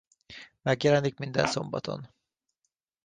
Megjelenik 0.61 1.17
minden 1.17 1.47
szombaton. 1.47 2.09